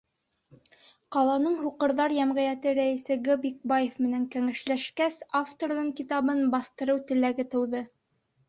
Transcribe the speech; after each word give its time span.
Ҡаланың 1.15 1.57
һуҡырҙар 1.65 2.15
йәмғиәте 2.15 2.73
рәйесе 2.79 3.17
Г. 3.27 3.35
Бикбаева 3.43 4.07
менән 4.07 4.25
кәңәшләшкәс, 4.37 5.21
авторҙың 5.43 5.93
китабын 6.01 6.45
баҫтырыу 6.57 7.05
теләге 7.13 7.51
тыуҙы. 7.55 7.85